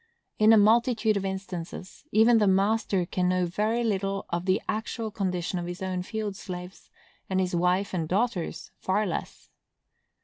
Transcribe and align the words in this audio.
In 0.39 0.51
a 0.51 0.57
multitude 0.57 1.15
of 1.15 1.23
instances, 1.25 2.05
even 2.11 2.39
the 2.39 2.47
master 2.47 3.05
can 3.05 3.29
know 3.29 3.45
very 3.45 3.83
little 3.83 4.25
of 4.31 4.45
the 4.47 4.59
actual 4.67 5.11
condition 5.11 5.59
of 5.59 5.67
his 5.67 5.83
own 5.83 6.01
field 6.01 6.35
slaves, 6.35 6.89
and 7.29 7.39
his 7.39 7.55
wife 7.55 7.93
and 7.93 8.09
daughters 8.09 8.71
far 8.79 9.05
less. 9.05 9.51